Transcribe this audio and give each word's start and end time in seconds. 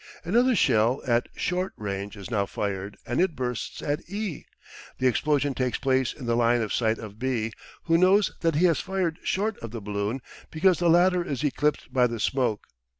Another 0.23 0.55
shell, 0.55 1.03
at 1.05 1.29
"short" 1.35 1.73
range, 1.77 2.17
is 2.17 2.31
now 2.31 2.47
fired, 2.47 2.97
and 3.05 3.21
it 3.21 3.35
bursts 3.35 3.83
at 3.83 3.99
E. 4.09 4.47
The 4.97 5.05
explosion 5.05 5.53
takes 5.53 5.77
place 5.77 6.11
in 6.11 6.25
the 6.25 6.35
line 6.35 6.63
of 6.63 6.73
sight 6.73 6.97
of 6.97 7.19
B, 7.19 7.53
who 7.83 7.99
knows 7.99 8.31
that 8.41 8.55
he 8.55 8.65
has 8.65 8.79
fired 8.79 9.19
short 9.21 9.59
of 9.59 9.69
the 9.69 9.79
balloon 9.79 10.23
because 10.49 10.79
the 10.79 10.89
latter 10.89 11.23
is 11.23 11.43
eclipsed 11.43 11.93
by 11.93 12.07
the 12.07 12.19
smoke. 12.19 12.65